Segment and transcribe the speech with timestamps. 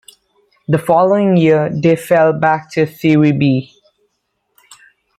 [0.67, 3.71] The following year, they fell back to Serie B.